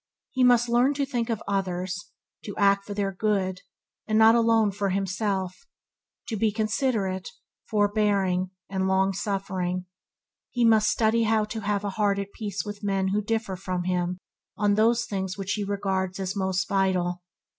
[0.31, 2.09] He must learn to think of others,
[2.45, 3.61] to act for their good,
[4.07, 5.67] and not alone for himself;
[6.27, 7.29] to be considerate,
[7.69, 9.85] for bearing, and long suffering.
[10.49, 13.83] He must study how to have a heart at peace with men who differ from
[13.83, 14.17] him
[14.57, 17.21] on those things which he regards as most vital.